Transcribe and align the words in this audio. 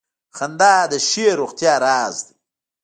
•خندا 0.37 0.73
د 0.91 0.93
ښې 1.07 1.27
روغتیا 1.39 1.73
راز 1.85 2.15
دی. 2.25 2.33